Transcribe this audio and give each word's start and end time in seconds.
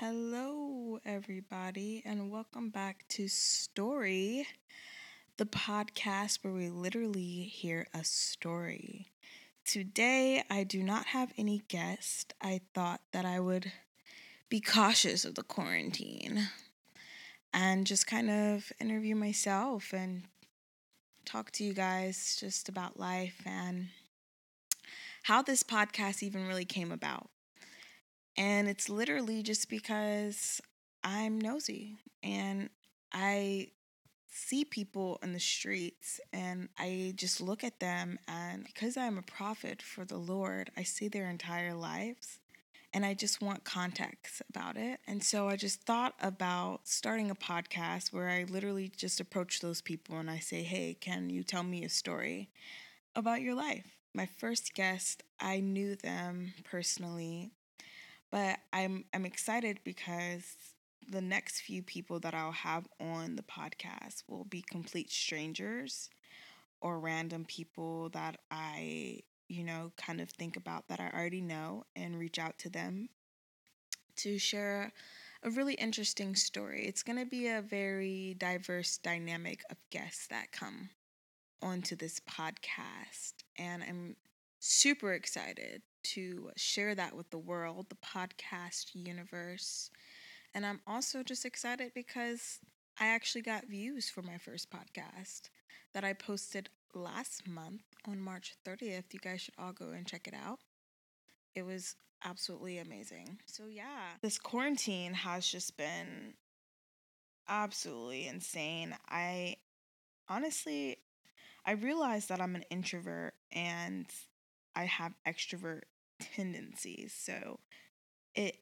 Hello, 0.00 0.98
everybody, 1.04 2.02
and 2.06 2.30
welcome 2.30 2.70
back 2.70 3.04
to 3.10 3.28
Story, 3.28 4.46
the 5.36 5.44
podcast 5.44 6.38
where 6.40 6.54
we 6.54 6.70
literally 6.70 7.42
hear 7.42 7.86
a 7.92 8.02
story. 8.02 9.12
Today, 9.66 10.42
I 10.48 10.64
do 10.64 10.82
not 10.82 11.04
have 11.08 11.34
any 11.36 11.64
guest. 11.68 12.32
I 12.40 12.62
thought 12.72 13.02
that 13.12 13.26
I 13.26 13.40
would 13.40 13.72
be 14.48 14.58
cautious 14.62 15.26
of 15.26 15.34
the 15.34 15.42
quarantine 15.42 16.48
and 17.52 17.86
just 17.86 18.06
kind 18.06 18.30
of 18.30 18.72
interview 18.80 19.14
myself 19.14 19.92
and 19.92 20.22
talk 21.26 21.50
to 21.50 21.64
you 21.64 21.74
guys 21.74 22.38
just 22.40 22.70
about 22.70 22.98
life 22.98 23.42
and 23.44 23.88
how 25.24 25.42
this 25.42 25.62
podcast 25.62 26.22
even 26.22 26.48
really 26.48 26.64
came 26.64 26.90
about. 26.90 27.28
And 28.36 28.68
it's 28.68 28.88
literally 28.88 29.42
just 29.42 29.68
because 29.68 30.60
I'm 31.02 31.40
nosy 31.40 31.96
and 32.22 32.70
I 33.12 33.68
see 34.28 34.64
people 34.64 35.18
in 35.22 35.32
the 35.32 35.40
streets 35.40 36.20
and 36.32 36.68
I 36.78 37.12
just 37.16 37.40
look 37.40 37.64
at 37.64 37.80
them 37.80 38.18
and 38.28 38.64
because 38.64 38.96
I'm 38.96 39.18
a 39.18 39.22
prophet 39.22 39.82
for 39.82 40.04
the 40.04 40.18
Lord, 40.18 40.70
I 40.76 40.84
see 40.84 41.08
their 41.08 41.28
entire 41.28 41.74
lives 41.74 42.38
and 42.92 43.04
I 43.04 43.14
just 43.14 43.40
want 43.40 43.64
context 43.64 44.42
about 44.48 44.76
it. 44.76 45.00
And 45.06 45.22
so 45.22 45.48
I 45.48 45.56
just 45.56 45.82
thought 45.82 46.14
about 46.20 46.80
starting 46.84 47.30
a 47.30 47.34
podcast 47.34 48.12
where 48.12 48.28
I 48.28 48.44
literally 48.44 48.90
just 48.96 49.20
approach 49.20 49.60
those 49.60 49.80
people 49.80 50.18
and 50.18 50.30
I 50.30 50.38
say, 50.38 50.62
"Hey, 50.62 50.94
can 50.94 51.30
you 51.30 51.44
tell 51.44 51.62
me 51.62 51.84
a 51.84 51.88
story 51.88 52.50
about 53.14 53.42
your 53.42 53.54
life?" 53.54 53.96
My 54.12 54.26
first 54.26 54.74
guest, 54.74 55.22
I 55.38 55.60
knew 55.60 55.94
them 55.94 56.54
personally 56.64 57.52
but 58.30 58.58
I'm 58.72 59.04
I'm 59.12 59.26
excited 59.26 59.80
because 59.84 60.56
the 61.08 61.20
next 61.20 61.60
few 61.60 61.82
people 61.82 62.20
that 62.20 62.34
I'll 62.34 62.52
have 62.52 62.86
on 63.00 63.36
the 63.36 63.42
podcast 63.42 64.22
will 64.28 64.44
be 64.44 64.62
complete 64.62 65.10
strangers 65.10 66.08
or 66.80 67.00
random 67.00 67.44
people 67.44 68.08
that 68.10 68.38
I, 68.50 69.20
you 69.48 69.64
know, 69.64 69.92
kind 69.96 70.20
of 70.20 70.30
think 70.30 70.56
about 70.56 70.88
that 70.88 71.00
I 71.00 71.10
already 71.12 71.40
know 71.40 71.84
and 71.96 72.18
reach 72.18 72.38
out 72.38 72.58
to 72.60 72.70
them 72.70 73.08
to 74.16 74.38
share 74.38 74.92
a 75.42 75.50
really 75.50 75.74
interesting 75.74 76.36
story. 76.36 76.84
It's 76.86 77.02
going 77.02 77.18
to 77.18 77.26
be 77.26 77.48
a 77.48 77.62
very 77.62 78.36
diverse 78.38 78.98
dynamic 78.98 79.62
of 79.70 79.78
guests 79.90 80.26
that 80.28 80.52
come 80.52 80.90
onto 81.62 81.96
this 81.96 82.20
podcast 82.20 83.34
and 83.58 83.82
I'm 83.82 84.16
super 84.60 85.12
excited 85.12 85.82
to 86.02 86.50
share 86.56 86.94
that 86.94 87.16
with 87.16 87.30
the 87.30 87.38
world, 87.38 87.86
the 87.88 87.96
podcast 87.96 88.90
universe. 88.94 89.90
And 90.54 90.66
I'm 90.66 90.80
also 90.86 91.22
just 91.22 91.44
excited 91.44 91.92
because 91.94 92.58
I 92.98 93.06
actually 93.06 93.42
got 93.42 93.66
views 93.66 94.10
for 94.10 94.22
my 94.22 94.38
first 94.38 94.68
podcast 94.70 95.50
that 95.94 96.04
I 96.04 96.12
posted 96.12 96.68
last 96.94 97.48
month 97.48 97.82
on 98.06 98.20
March 98.20 98.54
30th. 98.66 99.12
You 99.12 99.20
guys 99.20 99.40
should 99.40 99.54
all 99.58 99.72
go 99.72 99.90
and 99.90 100.06
check 100.06 100.26
it 100.26 100.34
out. 100.34 100.58
It 101.54 101.62
was 101.62 101.96
absolutely 102.24 102.78
amazing. 102.78 103.38
So, 103.46 103.64
yeah, 103.66 104.14
this 104.22 104.38
quarantine 104.38 105.14
has 105.14 105.46
just 105.46 105.76
been 105.76 106.34
absolutely 107.48 108.26
insane. 108.26 108.94
I 109.08 109.56
honestly, 110.28 110.98
I 111.66 111.72
realized 111.72 112.28
that 112.28 112.40
I'm 112.40 112.54
an 112.54 112.64
introvert 112.70 113.34
and 113.52 114.06
I 114.74 114.84
have 114.84 115.12
extrovert 115.26 115.82
tendencies. 116.20 117.14
So 117.16 117.60
it 118.34 118.56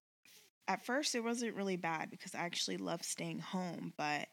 at 0.66 0.84
first 0.84 1.14
it 1.14 1.24
wasn't 1.24 1.56
really 1.56 1.76
bad 1.76 2.10
because 2.10 2.34
I 2.34 2.38
actually 2.38 2.76
love 2.76 3.02
staying 3.02 3.40
home, 3.40 3.94
but 3.96 4.28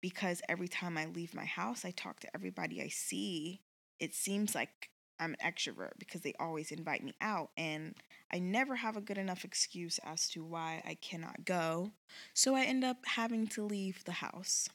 because 0.00 0.42
every 0.48 0.68
time 0.68 0.96
I 0.96 1.06
leave 1.06 1.34
my 1.34 1.44
house, 1.44 1.84
I 1.84 1.90
talk 1.90 2.20
to 2.20 2.34
everybody 2.34 2.82
I 2.82 2.88
see, 2.88 3.60
it 3.98 4.14
seems 4.14 4.54
like 4.54 4.90
I'm 5.20 5.34
an 5.40 5.52
extrovert 5.52 5.92
because 5.98 6.20
they 6.20 6.34
always 6.38 6.70
invite 6.70 7.02
me 7.02 7.14
out 7.20 7.50
and 7.56 7.94
I 8.32 8.38
never 8.38 8.76
have 8.76 8.96
a 8.96 9.00
good 9.00 9.18
enough 9.18 9.44
excuse 9.44 9.98
as 10.04 10.28
to 10.30 10.44
why 10.44 10.82
I 10.86 10.94
cannot 10.94 11.44
go. 11.44 11.92
So 12.34 12.54
I 12.54 12.64
end 12.64 12.84
up 12.84 12.98
having 13.04 13.48
to 13.48 13.64
leave 13.64 14.04
the 14.04 14.12
house. 14.12 14.68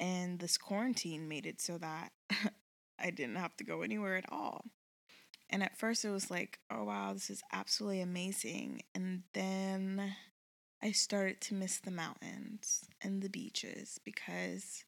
And 0.00 0.40
this 0.40 0.56
quarantine 0.56 1.28
made 1.28 1.46
it 1.46 1.60
so 1.60 1.78
that 1.78 2.12
I 2.98 3.10
didn't 3.10 3.36
have 3.36 3.56
to 3.58 3.64
go 3.64 3.82
anywhere 3.82 4.16
at 4.16 4.30
all. 4.32 4.64
And 5.50 5.62
at 5.62 5.78
first 5.78 6.04
it 6.04 6.10
was 6.10 6.30
like, 6.30 6.58
oh 6.70 6.84
wow, 6.84 7.12
this 7.12 7.30
is 7.30 7.42
absolutely 7.52 8.00
amazing. 8.00 8.82
And 8.94 9.22
then 9.32 10.14
I 10.82 10.92
started 10.92 11.40
to 11.42 11.54
miss 11.54 11.78
the 11.78 11.90
mountains 11.90 12.84
and 13.00 13.22
the 13.22 13.28
beaches 13.28 13.98
because 14.04 14.84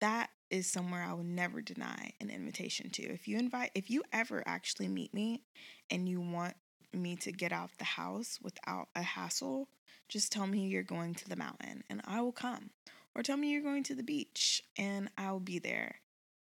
that 0.00 0.30
is 0.50 0.66
somewhere 0.66 1.02
I 1.02 1.12
would 1.12 1.26
never 1.26 1.60
deny 1.60 2.12
an 2.20 2.28
invitation 2.28 2.90
to. 2.90 3.02
If 3.02 3.28
you 3.28 3.38
invite 3.38 3.70
if 3.74 3.90
you 3.90 4.02
ever 4.12 4.42
actually 4.46 4.88
meet 4.88 5.14
me 5.14 5.42
and 5.90 6.08
you 6.08 6.20
want 6.20 6.54
me 6.92 7.16
to 7.16 7.32
get 7.32 7.52
out 7.52 7.70
the 7.78 7.84
house 7.84 8.38
without 8.42 8.88
a 8.94 9.02
hassle, 9.02 9.68
just 10.08 10.32
tell 10.32 10.46
me 10.46 10.66
you're 10.66 10.82
going 10.82 11.14
to 11.14 11.28
the 11.28 11.36
mountain 11.36 11.84
and 11.88 12.02
I 12.04 12.20
will 12.20 12.32
come. 12.32 12.70
Or 13.14 13.22
tell 13.22 13.36
me 13.36 13.50
you're 13.50 13.62
going 13.62 13.82
to 13.84 13.94
the 13.94 14.02
beach 14.02 14.62
and 14.76 15.10
I'll 15.16 15.40
be 15.40 15.58
there. 15.58 16.00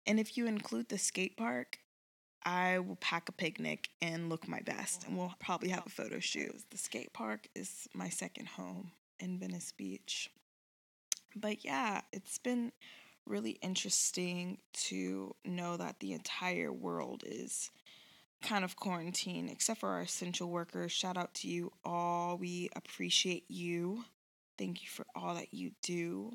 And 0.05 0.19
if 0.19 0.37
you 0.37 0.45
include 0.45 0.89
the 0.89 0.97
skate 0.97 1.37
park, 1.37 1.79
I 2.45 2.79
will 2.79 2.95
pack 2.97 3.29
a 3.29 3.31
picnic 3.31 3.89
and 4.01 4.29
look 4.29 4.47
my 4.47 4.61
best, 4.61 5.05
and 5.05 5.17
we'll 5.17 5.33
probably 5.39 5.69
have 5.69 5.85
a 5.85 5.89
photo 5.89 6.19
shoot. 6.19 6.55
The 6.69 6.77
skate 6.77 7.13
park 7.13 7.47
is 7.55 7.87
my 7.93 8.09
second 8.09 8.47
home 8.47 8.91
in 9.19 9.39
Venice 9.39 9.73
Beach. 9.75 10.29
But 11.35 11.63
yeah, 11.63 12.01
it's 12.11 12.37
been 12.37 12.71
really 13.25 13.59
interesting 13.61 14.57
to 14.73 15.35
know 15.45 15.77
that 15.77 15.99
the 15.99 16.13
entire 16.13 16.71
world 16.71 17.23
is 17.25 17.69
kind 18.41 18.63
of 18.63 18.75
quarantined, 18.75 19.49
except 19.49 19.81
for 19.81 19.89
our 19.89 20.01
essential 20.01 20.49
workers. 20.49 20.91
Shout 20.91 21.17
out 21.17 21.33
to 21.35 21.47
you 21.47 21.71
all. 21.83 22.37
We 22.37 22.69
appreciate 22.75 23.45
you. 23.49 24.05
Thank 24.57 24.81
you 24.81 24.89
for 24.89 25.05
all 25.15 25.35
that 25.35 25.53
you 25.53 25.71
do 25.81 26.33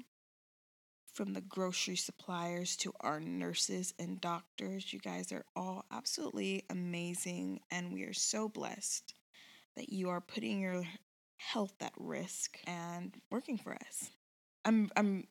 from 1.14 1.32
the 1.32 1.40
grocery 1.40 1.96
suppliers 1.96 2.76
to 2.76 2.92
our 3.00 3.20
nurses 3.20 3.94
and 3.98 4.20
doctors. 4.20 4.92
You 4.92 4.98
guys 4.98 5.32
are 5.32 5.44
all 5.56 5.86
absolutely 5.90 6.64
amazing, 6.68 7.60
and 7.70 7.92
we 7.92 8.02
are 8.02 8.12
so 8.12 8.48
blessed 8.48 9.14
that 9.76 9.90
you 9.90 10.10
are 10.10 10.20
putting 10.20 10.60
your 10.60 10.84
health 11.36 11.74
at 11.80 11.92
risk 11.96 12.58
and 12.66 13.14
working 13.30 13.58
for 13.58 13.74
us. 13.74 14.10
I'm 14.64 14.90
I'm 14.96 15.24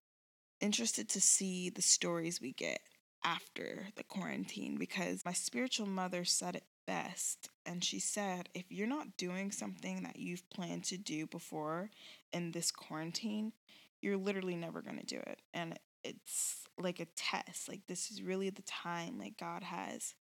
interested 0.62 1.10
to 1.10 1.22
see 1.22 1.70
the 1.70 1.82
stories 1.82 2.40
we 2.40 2.54
get 2.54 2.80
after 3.26 3.88
the 3.96 4.04
quarantine 4.04 4.78
because 4.78 5.26
my 5.26 5.34
spiritual 5.34 5.88
mother 5.88 6.24
said 6.24 6.56
it 6.56 6.64
best 6.86 7.50
and 7.66 7.84
she 7.84 8.00
said 8.00 8.50
if 8.54 8.66
you're 8.70 8.88
not 8.88 9.16
doing 9.18 9.52
something 9.52 10.04
that 10.04 10.18
you've 10.18 10.50
planned 10.50 10.84
to 10.84 10.98
do 10.98 11.26
before 11.28 11.90
in 12.34 12.52
this 12.52 12.72
quarantine 12.72 13.54
you're 14.04 14.18
literally 14.18 14.56
never 14.56 14.82
going 14.82 15.00
to 15.00 15.06
do 15.06 15.18
it. 15.18 15.42
And 15.54 15.80
it's 16.04 16.66
like 16.78 17.00
a 17.00 17.08
test. 17.16 17.70
Like, 17.70 17.82
this 17.88 18.12
is 18.12 18.22
really 18.22 18.50
the 18.50 18.62
time, 18.64 19.18
like, 19.18 19.38
God 19.40 19.64
has 19.64 20.14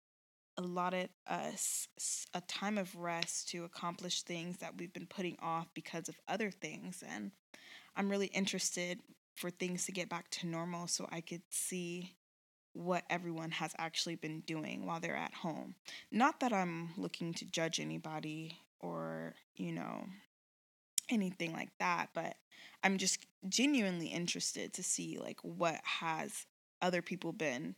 allotted 0.56 1.08
us 1.26 1.88
a 2.34 2.40
time 2.42 2.78
of 2.78 2.94
rest 2.94 3.48
to 3.48 3.64
accomplish 3.64 4.22
things 4.22 4.58
that 4.58 4.78
we've 4.78 4.92
been 4.92 5.06
putting 5.06 5.36
off 5.42 5.66
because 5.74 6.08
of 6.08 6.14
other 6.28 6.50
things. 6.50 7.02
And 7.06 7.32
I'm 7.96 8.08
really 8.08 8.26
interested 8.28 9.00
for 9.34 9.50
things 9.50 9.86
to 9.86 9.92
get 9.92 10.08
back 10.08 10.30
to 10.30 10.46
normal 10.46 10.86
so 10.86 11.08
I 11.10 11.20
could 11.20 11.42
see 11.50 12.14
what 12.74 13.04
everyone 13.10 13.50
has 13.50 13.74
actually 13.78 14.14
been 14.14 14.40
doing 14.40 14.86
while 14.86 15.00
they're 15.00 15.16
at 15.16 15.34
home. 15.34 15.74
Not 16.10 16.40
that 16.40 16.52
I'm 16.52 16.90
looking 16.96 17.34
to 17.34 17.44
judge 17.44 17.80
anybody 17.80 18.58
or, 18.78 19.34
you 19.56 19.72
know, 19.72 20.06
anything 21.12 21.52
like 21.52 21.70
that, 21.78 22.10
but 22.14 22.36
I'm 22.82 22.98
just 22.98 23.26
genuinely 23.48 24.08
interested 24.08 24.72
to 24.74 24.82
see 24.82 25.18
like 25.18 25.40
what 25.42 25.80
has 25.84 26.46
other 26.80 27.02
people 27.02 27.32
been 27.32 27.74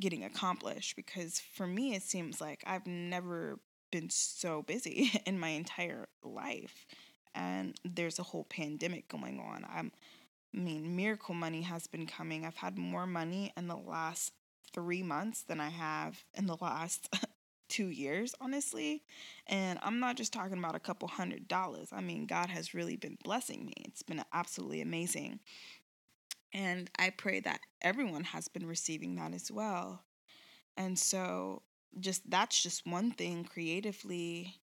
getting 0.00 0.24
accomplished 0.24 0.94
because 0.94 1.40
for 1.40 1.66
me 1.66 1.94
it 1.94 2.02
seems 2.02 2.40
like 2.40 2.62
I've 2.66 2.86
never 2.86 3.58
been 3.90 4.10
so 4.10 4.62
busy 4.62 5.10
in 5.26 5.40
my 5.40 5.48
entire 5.48 6.08
life 6.22 6.86
and 7.34 7.78
there's 7.84 8.18
a 8.18 8.24
whole 8.24 8.44
pandemic 8.44 9.08
going 9.08 9.40
on. 9.40 9.64
I'm 9.68 9.92
I 10.54 10.60
mean, 10.60 10.96
miracle 10.96 11.34
money 11.34 11.60
has 11.60 11.86
been 11.86 12.06
coming. 12.06 12.46
I've 12.46 12.56
had 12.56 12.78
more 12.78 13.06
money 13.06 13.52
in 13.54 13.68
the 13.68 13.76
last 13.76 14.32
3 14.72 15.02
months 15.02 15.42
than 15.42 15.60
I 15.60 15.68
have 15.68 16.24
in 16.34 16.46
the 16.46 16.56
last 16.60 17.14
two 17.68 17.88
years, 17.88 18.34
honestly. 18.40 19.02
And 19.46 19.78
I'm 19.82 20.00
not 20.00 20.16
just 20.16 20.32
talking 20.32 20.58
about 20.58 20.74
a 20.74 20.80
couple 20.80 21.08
hundred 21.08 21.48
dollars. 21.48 21.88
I 21.92 22.00
mean, 22.00 22.26
God 22.26 22.50
has 22.50 22.74
really 22.74 22.96
been 22.96 23.18
blessing 23.22 23.66
me. 23.66 23.74
It's 23.84 24.02
been 24.02 24.22
absolutely 24.32 24.80
amazing. 24.80 25.40
And 26.52 26.90
I 26.98 27.10
pray 27.10 27.40
that 27.40 27.60
everyone 27.82 28.24
has 28.24 28.48
been 28.48 28.66
receiving 28.66 29.16
that 29.16 29.34
as 29.34 29.50
well. 29.50 30.02
And 30.76 30.98
so, 30.98 31.62
just 32.00 32.30
that's 32.30 32.62
just 32.62 32.86
one 32.86 33.10
thing 33.10 33.44
creatively 33.44 34.60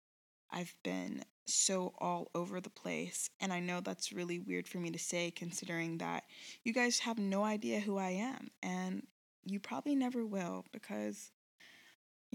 I've 0.51 0.75
been 0.83 1.23
so 1.47 1.93
all 1.99 2.29
over 2.33 2.61
the 2.61 2.69
place. 2.69 3.29
And 3.39 3.51
I 3.53 3.59
know 3.59 3.81
that's 3.81 4.11
really 4.11 4.39
weird 4.39 4.67
for 4.67 4.77
me 4.77 4.89
to 4.91 4.99
say, 4.99 5.31
considering 5.31 5.97
that 5.99 6.23
you 6.63 6.73
guys 6.73 6.99
have 6.99 7.19
no 7.19 7.43
idea 7.43 7.79
who 7.79 7.97
I 7.97 8.11
am. 8.11 8.49
And 8.63 9.05
you 9.45 9.59
probably 9.59 9.95
never 9.95 10.25
will 10.25 10.65
because 10.71 11.31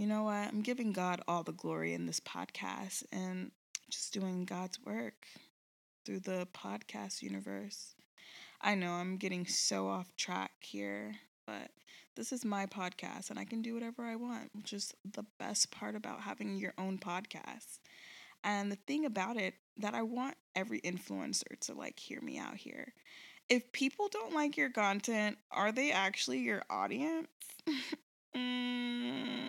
you 0.00 0.06
know 0.06 0.22
what? 0.22 0.48
I'm 0.48 0.62
giving 0.62 0.94
God 0.94 1.20
all 1.28 1.42
the 1.42 1.52
glory 1.52 1.92
in 1.92 2.06
this 2.06 2.20
podcast 2.20 3.04
and 3.12 3.50
just 3.90 4.14
doing 4.14 4.46
God's 4.46 4.78
work 4.82 5.26
through 6.06 6.20
the 6.20 6.48
podcast 6.54 7.20
universe. 7.20 7.94
I 8.62 8.76
know 8.76 8.92
I'm 8.92 9.18
getting 9.18 9.46
so 9.46 9.88
off 9.88 10.16
track 10.16 10.52
here, 10.60 11.16
but 11.46 11.68
this 12.16 12.32
is 12.32 12.46
my 12.46 12.64
podcast 12.64 13.28
and 13.28 13.38
I 13.38 13.44
can 13.44 13.60
do 13.60 13.74
whatever 13.74 14.02
I 14.04 14.16
want, 14.16 14.48
which 14.54 14.72
is 14.72 14.94
the 15.04 15.26
best 15.38 15.70
part 15.70 15.94
about 15.94 16.22
having 16.22 16.56
your 16.56 16.72
own 16.78 16.96
podcast. 16.96 17.78
And 18.42 18.72
the 18.72 18.78
thing 18.86 19.04
about 19.04 19.36
it 19.36 19.52
that 19.76 19.92
I 19.92 20.00
want 20.00 20.36
every 20.56 20.80
influencer 20.80 21.60
to 21.66 21.74
like 21.74 22.00
hear 22.00 22.22
me 22.22 22.38
out 22.38 22.56
here. 22.56 22.94
If 23.50 23.70
people 23.72 24.08
don't 24.08 24.32
like 24.32 24.56
your 24.56 24.70
content, 24.70 25.36
are 25.50 25.72
they 25.72 25.92
actually 25.92 26.38
your 26.38 26.62
audience? 26.70 27.28
mm, 28.34 29.39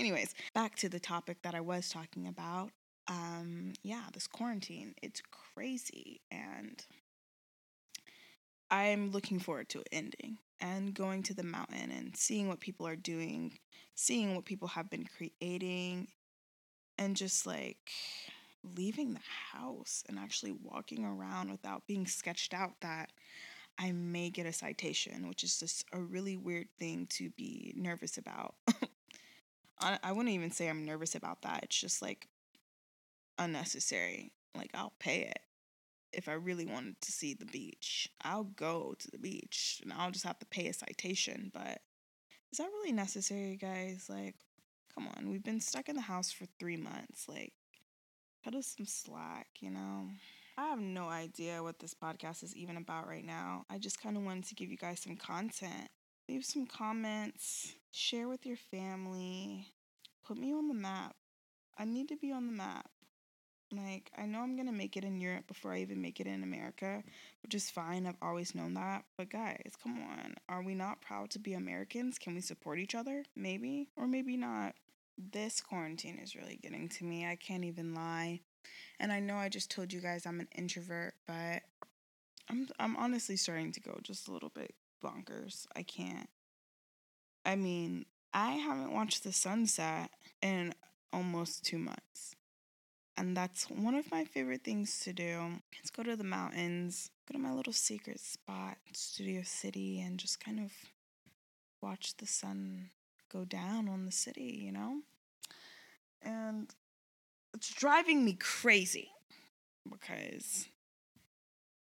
anyways, 0.00 0.34
back 0.54 0.76
to 0.76 0.88
the 0.88 0.98
topic 0.98 1.42
that 1.42 1.54
I 1.54 1.60
was 1.60 1.90
talking 1.90 2.26
about. 2.26 2.70
Um, 3.06 3.74
yeah, 3.82 4.04
this 4.12 4.26
quarantine, 4.26 4.94
it's 5.02 5.22
crazy 5.54 6.20
and 6.30 6.84
I'm 8.70 9.10
looking 9.10 9.40
forward 9.40 9.68
to 9.70 9.80
it 9.80 9.88
ending 9.92 10.38
and 10.60 10.94
going 10.94 11.22
to 11.24 11.34
the 11.34 11.42
mountain 11.42 11.90
and 11.90 12.16
seeing 12.16 12.48
what 12.48 12.60
people 12.60 12.86
are 12.86 12.96
doing, 12.96 13.58
seeing 13.94 14.34
what 14.34 14.44
people 14.44 14.68
have 14.68 14.88
been 14.88 15.06
creating, 15.16 16.08
and 16.98 17.16
just 17.16 17.46
like 17.46 17.90
leaving 18.76 19.14
the 19.14 19.20
house 19.52 20.04
and 20.08 20.18
actually 20.18 20.52
walking 20.52 21.04
around 21.04 21.50
without 21.50 21.86
being 21.86 22.06
sketched 22.06 22.54
out 22.54 22.74
that 22.80 23.10
I 23.78 23.92
may 23.92 24.30
get 24.30 24.46
a 24.46 24.52
citation, 24.52 25.28
which 25.28 25.42
is 25.42 25.58
just 25.58 25.84
a 25.92 25.98
really 25.98 26.36
weird 26.36 26.68
thing 26.78 27.06
to 27.10 27.30
be 27.30 27.72
nervous 27.76 28.18
about. 28.18 28.54
I, 29.80 30.12
wouldn't 30.12 30.34
even 30.34 30.50
say 30.50 30.68
I'm 30.68 30.84
nervous 30.84 31.14
about 31.14 31.42
that. 31.42 31.64
It's 31.64 31.80
just 31.80 32.02
like 32.02 32.28
unnecessary. 33.38 34.32
Like, 34.54 34.70
I'll 34.74 34.92
pay 34.98 35.22
it 35.22 35.40
if 36.12 36.28
I 36.28 36.32
really 36.32 36.66
wanted 36.66 37.00
to 37.00 37.12
see 37.12 37.34
the 37.34 37.46
beach. 37.46 38.08
I'll 38.22 38.44
go 38.44 38.94
to 38.98 39.10
the 39.10 39.18
beach 39.18 39.80
and 39.82 39.92
I'll 39.92 40.10
just 40.10 40.26
have 40.26 40.38
to 40.40 40.46
pay 40.46 40.68
a 40.68 40.72
citation. 40.72 41.50
But 41.52 41.80
is 42.52 42.58
that 42.58 42.70
really 42.72 42.92
necessary, 42.92 43.56
guys? 43.56 44.06
Like, 44.08 44.34
come 44.94 45.08
on. 45.08 45.30
We've 45.30 45.44
been 45.44 45.60
stuck 45.60 45.88
in 45.88 45.96
the 45.96 46.02
house 46.02 46.32
for 46.32 46.46
three 46.58 46.76
months. 46.76 47.28
Like, 47.28 47.52
cut 48.44 48.54
us 48.54 48.74
some 48.76 48.86
slack, 48.86 49.48
you 49.60 49.70
know? 49.70 50.08
I 50.58 50.68
have 50.68 50.80
no 50.80 51.08
idea 51.08 51.62
what 51.62 51.78
this 51.78 51.94
podcast 51.94 52.42
is 52.42 52.54
even 52.54 52.76
about 52.76 53.08
right 53.08 53.24
now. 53.24 53.64
I 53.70 53.78
just 53.78 54.02
kind 54.02 54.16
of 54.16 54.24
wanted 54.24 54.44
to 54.46 54.54
give 54.54 54.70
you 54.70 54.76
guys 54.76 55.00
some 55.00 55.16
content. 55.16 55.88
Leave 56.28 56.44
some 56.44 56.66
comments, 56.66 57.74
share 57.90 58.28
with 58.28 58.46
your 58.46 58.56
family, 58.56 59.66
put 60.26 60.38
me 60.38 60.52
on 60.52 60.68
the 60.68 60.74
map. 60.74 61.16
I 61.78 61.84
need 61.84 62.08
to 62.08 62.16
be 62.16 62.32
on 62.32 62.46
the 62.46 62.52
map. 62.52 62.88
Like, 63.72 64.10
I 64.18 64.26
know 64.26 64.40
I'm 64.40 64.56
gonna 64.56 64.72
make 64.72 64.96
it 64.96 65.04
in 65.04 65.20
Europe 65.20 65.46
before 65.46 65.72
I 65.72 65.78
even 65.78 66.02
make 66.02 66.18
it 66.18 66.26
in 66.26 66.42
America, 66.42 67.04
which 67.42 67.54
is 67.54 67.70
fine. 67.70 68.06
I've 68.06 68.16
always 68.20 68.54
known 68.54 68.74
that. 68.74 69.04
But 69.16 69.30
guys, 69.30 69.72
come 69.80 70.02
on. 70.02 70.34
Are 70.48 70.62
we 70.62 70.74
not 70.74 71.00
proud 71.00 71.30
to 71.30 71.38
be 71.38 71.54
Americans? 71.54 72.18
Can 72.18 72.34
we 72.34 72.40
support 72.40 72.80
each 72.80 72.96
other? 72.96 73.24
Maybe, 73.36 73.88
or 73.96 74.08
maybe 74.08 74.36
not. 74.36 74.74
This 75.16 75.60
quarantine 75.60 76.18
is 76.18 76.34
really 76.34 76.58
getting 76.60 76.88
to 76.88 77.04
me. 77.04 77.26
I 77.26 77.36
can't 77.36 77.64
even 77.64 77.94
lie. 77.94 78.40
And 78.98 79.12
I 79.12 79.20
know 79.20 79.36
I 79.36 79.48
just 79.48 79.70
told 79.70 79.92
you 79.92 80.00
guys 80.00 80.26
I'm 80.26 80.40
an 80.40 80.48
introvert, 80.56 81.14
but 81.26 81.62
I'm 82.48 82.68
I'm 82.78 82.96
honestly 82.96 83.36
starting 83.36 83.72
to 83.72 83.80
go 83.80 83.98
just 84.02 84.28
a 84.28 84.32
little 84.32 84.48
bit 84.48 84.74
bonkers. 85.02 85.66
I 85.76 85.82
can't. 85.82 86.28
I 87.50 87.56
mean, 87.56 88.06
I 88.32 88.52
haven't 88.52 88.92
watched 88.92 89.24
the 89.24 89.32
sunset 89.32 90.10
in 90.40 90.72
almost 91.12 91.64
2 91.64 91.78
months. 91.78 92.36
And 93.16 93.36
that's 93.36 93.68
one 93.68 93.96
of 93.96 94.08
my 94.12 94.24
favorite 94.24 94.62
things 94.62 95.00
to 95.00 95.12
do. 95.12 95.60
Is 95.82 95.90
go 95.90 96.04
to 96.04 96.14
the 96.14 96.22
mountains, 96.22 97.10
go 97.26 97.32
to 97.32 97.40
my 97.40 97.52
little 97.52 97.72
secret 97.72 98.20
spot, 98.20 98.78
Studio 98.92 99.42
City, 99.44 100.00
and 100.00 100.16
just 100.16 100.38
kind 100.38 100.60
of 100.60 100.70
watch 101.82 102.16
the 102.18 102.26
sun 102.26 102.90
go 103.32 103.44
down 103.44 103.88
on 103.88 104.04
the 104.04 104.12
city, 104.12 104.60
you 104.64 104.70
know? 104.70 105.00
And 106.22 106.72
it's 107.52 107.74
driving 107.74 108.24
me 108.24 108.34
crazy 108.34 109.10
because 109.90 110.68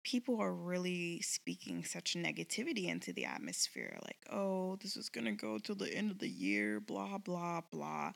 people 0.10 0.42
are 0.42 0.54
really 0.54 1.22
speaking 1.22 1.84
such 1.84 2.16
negativity 2.16 2.88
into 2.88 3.14
the 3.14 3.26
atmosphere 3.26 3.98
like 4.04 4.18
oh 4.32 4.76
this 4.82 4.96
is 4.98 5.10
going 5.10 5.26
to 5.26 5.32
go 5.32 5.58
till 5.58 5.76
the 5.76 5.94
end 5.94 6.10
of 6.10 6.20
the 6.20 6.30
year 6.30 6.80
blah 6.80 7.18
blah 7.18 7.62
blah 7.72 8.12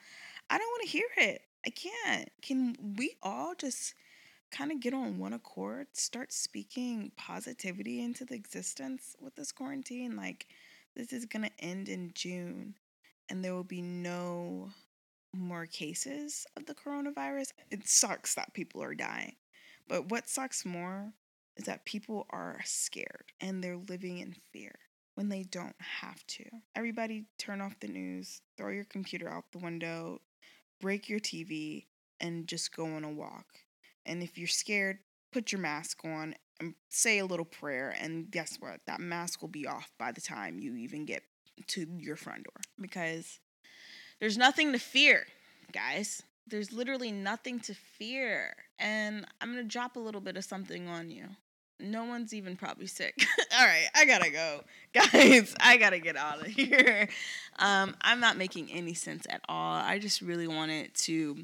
i 0.50 0.57
don't 0.57 0.72
want 0.72 0.84
to 0.84 0.90
hear 0.90 1.07
it 1.18 1.42
I 1.66 1.69
can't. 1.69 2.30
Can 2.42 2.75
we 2.98 3.16
all 3.22 3.54
just 3.56 3.94
kind 4.51 4.72
of 4.72 4.81
get 4.81 4.94
on 4.94 5.18
one 5.18 5.34
accord, 5.34 5.88
start 5.94 6.34
speaking 6.34 7.12
positivity 7.16 8.01
into 8.01 8.25
the 8.25 8.36
existence 8.36 9.16
with 9.22 9.36
this 9.36 9.51
quarantine? 9.51 10.16
Like, 10.16 10.48
this 10.96 11.13
is 11.13 11.25
going 11.25 11.44
to 11.44 11.63
end 11.63 11.89
in 11.89 12.12
June 12.13 12.75
and 13.30 13.44
there 13.44 13.54
will 13.54 13.63
be 13.63 13.81
no 13.81 14.69
more 15.34 15.66
cases 15.66 16.46
of 16.57 16.66
the 16.66 16.75
coronavirus. 16.75 17.51
It 17.72 17.88
sucks 17.88 18.36
that 18.36 18.54
people 18.54 18.84
are 18.84 18.94
dying. 18.94 19.36
But 19.88 20.10
what 20.10 20.30
sucks 20.30 20.66
more 20.66 21.13
is 21.57 21.65
that 21.65 21.85
people 21.85 22.25
are 22.29 22.59
scared 22.65 23.31
and 23.39 23.63
they're 23.63 23.77
living 23.77 24.19
in 24.19 24.35
fear 24.51 24.73
when 25.15 25.29
they 25.29 25.44
don't 25.44 25.75
have 25.79 26.25
to. 26.27 26.44
Everybody 26.75 27.25
turn 27.38 27.61
off 27.61 27.79
the 27.79 27.88
news, 27.88 28.41
throw 28.57 28.69
your 28.69 28.85
computer 28.85 29.29
out 29.29 29.45
the 29.51 29.59
window, 29.59 30.21
break 30.81 31.07
your 31.07 31.19
TV 31.19 31.85
and 32.19 32.47
just 32.47 32.75
go 32.75 32.85
on 32.85 33.03
a 33.03 33.11
walk. 33.11 33.45
And 34.05 34.23
if 34.23 34.38
you're 34.38 34.47
scared, 34.47 35.00
put 35.31 35.51
your 35.51 35.61
mask 35.61 36.00
on 36.03 36.35
and 36.59 36.73
say 36.89 37.19
a 37.19 37.25
little 37.25 37.45
prayer. 37.45 37.95
And 38.00 38.29
guess 38.31 38.57
what? 38.59 38.79
That 38.88 39.00
mask 39.00 39.41
will 39.41 39.50
be 39.50 39.67
off 39.67 39.91
by 40.00 40.11
the 40.11 40.21
time 40.21 40.59
you 40.59 40.75
even 40.75 41.05
get 41.05 41.23
to 41.67 41.88
your 41.97 42.15
front 42.15 42.45
door 42.45 42.61
because 42.79 43.39
there's 44.19 44.38
nothing 44.38 44.71
to 44.71 44.79
fear, 44.79 45.25
guys. 45.71 46.23
There's 46.47 46.73
literally 46.73 47.11
nothing 47.11 47.59
to 47.61 47.73
fear. 47.73 48.53
And 48.79 49.25
I'm 49.39 49.53
going 49.53 49.63
to 49.63 49.67
drop 49.67 49.95
a 49.95 50.00
little 50.00 50.21
bit 50.21 50.38
of 50.38 50.44
something 50.44 50.88
on 50.88 51.09
you. 51.09 51.27
No 51.80 52.06
one's 52.06 52.34
even 52.34 52.56
probably 52.56 52.88
sick. 52.88 53.15
All 53.60 53.65
right, 53.65 53.88
I 53.96 54.06
gotta 54.06 54.32
go. 54.32 54.62
Guys, 54.94 55.53
I 55.60 55.77
gotta 55.77 56.00
get 56.00 56.15
out 56.15 56.42
of 56.42 56.48
here. 56.48 57.10
Um, 57.60 57.96
I'm 58.01 58.20
not 58.20 58.38
making 58.38 58.72
any 58.72 58.94
sense 58.94 59.25
at 59.30 59.42
all. 59.50 59.75
I 59.75 60.00
just 60.00 60.22
really 60.22 60.48
wanted 60.48 60.94
to 60.96 61.44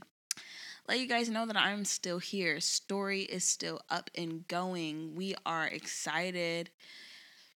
let 0.88 1.00
you 1.00 1.08
guys 1.08 1.30
know 1.30 1.46
that 1.46 1.56
I'm 1.56 1.86
still 1.86 2.20
here. 2.20 2.60
Story 2.60 3.22
is 3.22 3.44
still 3.44 3.82
up 3.90 4.10
and 4.16 4.48
going. 4.48 5.16
We 5.16 5.36
are 5.46 5.68
excited 5.68 6.72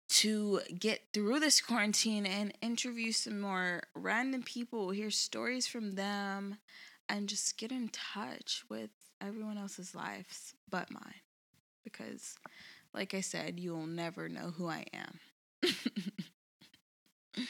to 0.09 0.59
get 0.77 1.01
through 1.13 1.39
this 1.39 1.61
quarantine 1.61 2.25
and 2.25 2.53
interview 2.61 3.13
some 3.13 3.39
more 3.39 3.83
random 3.95 4.43
people, 4.43 4.89
hear 4.91 5.09
stories 5.09 5.65
from 5.67 5.95
them, 5.95 6.57
and 7.07 7.29
just 7.29 7.57
get 7.57 7.71
in 7.71 7.89
touch 7.89 8.63
with 8.69 8.89
everyone 9.21 9.57
else's 9.57 9.93
lives 9.93 10.55
but 10.69 10.89
mine 10.89 11.21
because, 11.83 12.35
like 12.93 13.13
I 13.13 13.21
said, 13.21 13.59
you'll 13.59 13.87
never 13.87 14.29
know 14.29 14.51
who 14.51 14.67
I 14.67 14.85
am. 14.93 15.19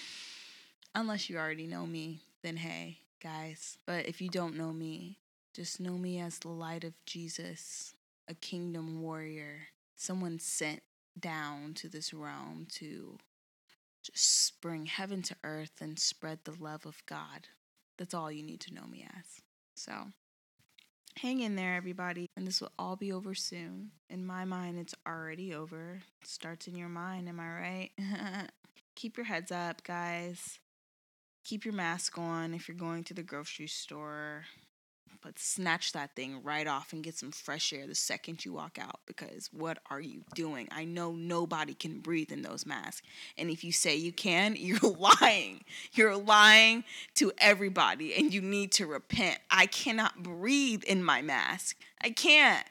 Unless 0.96 1.30
you 1.30 1.38
already 1.38 1.68
know 1.68 1.86
me, 1.86 2.22
then 2.44 2.58
hey, 2.58 3.00
guys. 3.22 3.78
But 3.86 4.08
if 4.08 4.22
you 4.22 4.30
don't 4.30 4.58
know 4.58 4.74
me, 4.74 5.20
just 5.54 5.80
know 5.80 5.98
me 5.98 6.20
as 6.20 6.40
the 6.40 6.50
light 6.50 6.84
of 6.84 6.94
Jesus, 7.06 7.94
a 8.28 8.34
kingdom 8.34 9.02
warrior, 9.02 9.68
someone 9.96 10.40
sent 10.40 10.82
down 11.20 11.74
to 11.76 11.90
this 11.90 12.14
realm 12.14 12.68
to 12.72 13.18
just 14.04 14.60
bring 14.62 14.86
heaven 14.86 15.22
to 15.22 15.36
earth 15.44 15.82
and 15.82 16.00
spread 16.00 16.40
the 16.44 16.56
love 16.60 16.86
of 16.86 17.06
God. 17.06 17.48
That's 17.98 18.14
all 18.14 18.32
you 18.32 18.44
need 18.44 18.62
to 18.62 18.74
know 18.74 18.88
me 18.90 19.06
as. 19.18 19.42
So, 19.76 20.08
hang 21.18 21.42
in 21.42 21.56
there, 21.56 21.76
everybody. 21.76 22.28
And 22.36 22.48
this 22.48 22.62
will 22.62 22.72
all 22.78 22.96
be 22.96 23.12
over 23.12 23.34
soon. 23.34 23.92
In 24.10 24.26
my 24.26 24.46
mind, 24.46 24.80
it's 24.80 24.96
already 25.08 25.54
over. 25.54 26.02
It 26.22 26.28
starts 26.28 26.68
in 26.68 26.76
your 26.76 26.90
mind, 26.90 27.30
am 27.30 27.40
I 27.40 27.50
right? 27.50 27.92
Keep 28.96 29.18
your 29.18 29.26
heads 29.26 29.52
up, 29.52 29.84
guys. 29.84 30.60
Keep 31.44 31.66
your 31.66 31.74
mask 31.74 32.18
on 32.18 32.54
if 32.54 32.68
you're 32.68 32.78
going 32.78 33.04
to 33.06 33.14
the 33.14 33.24
grocery 33.24 33.68
store. 33.68 34.46
But 35.22 35.38
snatch 35.38 35.92
that 35.94 36.16
thing 36.16 36.42
right 36.44 36.68
off 36.68 36.94
and 36.94 37.04
get 37.04 37.18
some 37.18 37.32
fresh 37.32 37.72
air 37.74 37.88
the 37.88 37.96
second 37.96 38.44
you 38.44 38.54
walk 38.54 38.78
out 38.80 39.00
because 39.06 39.50
what 39.52 39.80
are 39.90 40.02
you 40.02 40.24
doing? 40.36 40.68
I 40.72 40.86
know 40.86 41.12
nobody 41.14 41.74
can 41.74 42.00
breathe 42.00 42.32
in 42.32 42.42
those 42.42 42.66
masks. 42.66 43.02
And 43.38 43.50
if 43.50 43.64
you 43.64 43.72
say 43.72 43.96
you 43.96 44.12
can, 44.12 44.56
you're 44.60 44.80
lying. 44.80 45.64
You're 45.94 46.18
lying 46.18 46.84
to 47.16 47.32
everybody 47.38 48.16
and 48.16 48.34
you 48.34 48.42
need 48.42 48.72
to 48.74 48.88
repent. 48.88 49.40
I 49.50 49.66
cannot 49.68 50.24
breathe 50.24 50.84
in 50.84 51.04
my 51.04 51.22
mask. 51.22 51.78
I 52.02 52.10
can't. 52.10 52.66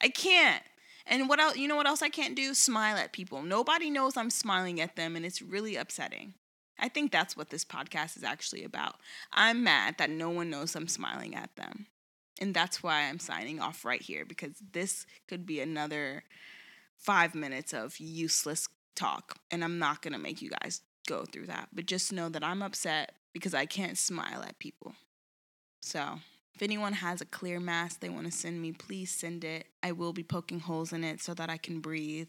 I 0.00 0.08
can't. 0.08 0.62
And 1.06 1.28
what 1.28 1.38
else? 1.38 1.56
You 1.56 1.68
know 1.68 1.76
what 1.76 1.86
else 1.86 2.02
I 2.02 2.08
can't 2.08 2.34
do? 2.34 2.54
Smile 2.54 2.96
at 2.96 3.12
people. 3.12 3.42
Nobody 3.42 3.90
knows 3.90 4.16
I'm 4.16 4.30
smiling 4.30 4.80
at 4.80 4.96
them, 4.96 5.16
and 5.16 5.24
it's 5.24 5.42
really 5.42 5.76
upsetting. 5.76 6.34
I 6.84 6.88
think 6.88 7.12
that's 7.12 7.34
what 7.34 7.48
this 7.48 7.64
podcast 7.64 8.14
is 8.18 8.24
actually 8.24 8.62
about. 8.62 8.96
I'm 9.32 9.64
mad 9.64 9.94
that 9.96 10.10
no 10.10 10.28
one 10.28 10.50
knows 10.50 10.76
I'm 10.76 10.86
smiling 10.86 11.34
at 11.34 11.56
them. 11.56 11.86
And 12.42 12.52
that's 12.52 12.82
why 12.82 13.04
I'm 13.04 13.18
signing 13.18 13.58
off 13.58 13.86
right 13.86 14.02
here 14.02 14.26
because 14.26 14.52
this 14.72 15.06
could 15.26 15.46
be 15.46 15.60
another 15.60 16.24
five 16.98 17.34
minutes 17.34 17.72
of 17.72 17.98
useless 17.98 18.68
talk. 18.94 19.38
And 19.50 19.64
I'm 19.64 19.78
not 19.78 20.02
going 20.02 20.12
to 20.12 20.18
make 20.18 20.42
you 20.42 20.50
guys 20.60 20.82
go 21.08 21.24
through 21.24 21.46
that. 21.46 21.70
But 21.72 21.86
just 21.86 22.12
know 22.12 22.28
that 22.28 22.44
I'm 22.44 22.60
upset 22.60 23.12
because 23.32 23.54
I 23.54 23.64
can't 23.64 23.96
smile 23.96 24.42
at 24.42 24.58
people. 24.58 24.94
So 25.80 26.18
if 26.54 26.60
anyone 26.60 26.92
has 26.92 27.22
a 27.22 27.26
clear 27.26 27.60
mask 27.60 28.00
they 28.00 28.10
want 28.10 28.26
to 28.26 28.30
send 28.30 28.60
me, 28.60 28.72
please 28.72 29.10
send 29.10 29.42
it. 29.42 29.68
I 29.82 29.92
will 29.92 30.12
be 30.12 30.22
poking 30.22 30.60
holes 30.60 30.92
in 30.92 31.02
it 31.02 31.22
so 31.22 31.32
that 31.32 31.48
I 31.48 31.56
can 31.56 31.80
breathe 31.80 32.28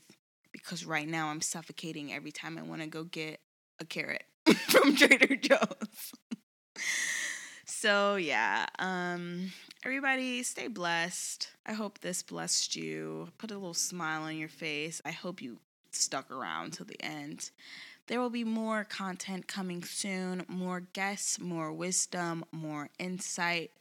because 0.53 0.85
right 0.85 1.09
now 1.09 1.27
I'm 1.27 1.41
suffocating 1.41 2.13
every 2.13 2.31
time 2.31 2.57
I 2.57 2.62
want 2.62 2.79
to 2.79 2.88
go 2.88 3.03
get 3.03 3.41
a 3.81 3.85
carrot. 3.85 4.24
from 4.69 4.95
Trader 4.95 5.35
Joe's. 5.35 6.13
so 7.65 8.15
yeah, 8.15 8.67
um 8.79 9.51
everybody 9.83 10.43
stay 10.43 10.67
blessed. 10.67 11.49
I 11.65 11.73
hope 11.73 11.99
this 11.99 12.21
blessed 12.21 12.75
you. 12.75 13.29
Put 13.37 13.51
a 13.51 13.55
little 13.55 13.73
smile 13.73 14.23
on 14.23 14.37
your 14.37 14.49
face. 14.49 15.01
I 15.03 15.11
hope 15.11 15.41
you 15.41 15.57
stuck 15.91 16.29
around 16.29 16.73
till 16.73 16.85
the 16.85 17.01
end. 17.03 17.49
There 18.07 18.19
will 18.19 18.29
be 18.29 18.43
more 18.43 18.83
content 18.83 19.47
coming 19.47 19.83
soon, 19.83 20.45
more 20.47 20.81
guests, 20.93 21.39
more 21.39 21.73
wisdom, 21.73 22.45
more 22.51 22.89
insight, 22.99 23.71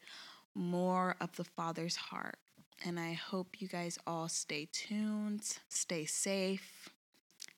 more 0.55 1.17
of 1.21 1.37
the 1.37 1.45
Father's 1.45 1.97
heart. 1.97 2.39
And 2.87 2.99
I 2.99 3.13
hope 3.13 3.61
you 3.61 3.69
guys 3.69 3.99
all 4.07 4.29
stay 4.29 4.69
tuned, 4.73 5.43
stay 5.69 6.07
safe, 6.07 6.89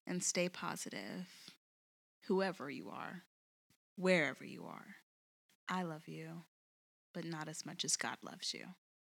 and 0.08 0.22
stay 0.24 0.48
positive 0.48 1.45
whoever 2.26 2.68
you 2.68 2.90
are, 2.90 3.22
wherever 3.96 4.44
you 4.44 4.64
are. 4.66 4.96
I 5.68 5.82
love 5.82 6.08
you, 6.08 6.44
but 7.14 7.24
not 7.24 7.48
as 7.48 7.64
much 7.64 7.84
as 7.84 7.96
God 7.96 8.16
loves 8.22 8.52
you. 8.54 8.66